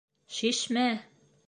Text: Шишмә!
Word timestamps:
Шишмә! 0.37 0.87